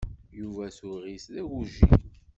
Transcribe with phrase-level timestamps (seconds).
[0.39, 1.93] Yuba tuɣ-it d agujil.